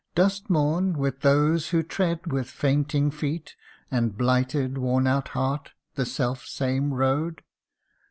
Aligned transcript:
Dost 0.15 0.49
mourn, 0.49 0.97
with 0.97 1.19
those 1.19 1.69
who 1.69 1.83
tread 1.83 2.31
with 2.33 2.49
fainting 2.49 3.11
feet, 3.11 3.55
And 3.91 4.17
blighted 4.17 4.79
worn 4.79 5.05
out 5.05 5.27
heart, 5.37 5.73
the 5.93 6.07
self 6.07 6.43
same 6.43 6.91
road 6.91 7.43